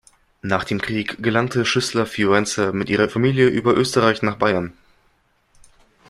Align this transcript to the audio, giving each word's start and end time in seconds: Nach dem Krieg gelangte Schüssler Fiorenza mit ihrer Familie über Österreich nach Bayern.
Nach 0.41 0.63
dem 0.63 0.81
Krieg 0.81 1.21
gelangte 1.21 1.63
Schüssler 1.63 2.07
Fiorenza 2.07 2.71
mit 2.71 2.89
ihrer 2.89 3.07
Familie 3.07 3.49
über 3.49 3.75
Österreich 3.77 4.23
nach 4.23 4.37
Bayern. 4.39 4.73